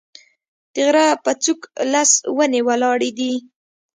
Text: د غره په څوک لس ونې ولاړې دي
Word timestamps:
د 0.73 0.75
غره 0.87 1.07
په 1.23 1.31
څوک 1.43 1.59
لس 1.93 2.11
ونې 2.37 2.61
ولاړې 2.67 3.11
دي 3.19 3.33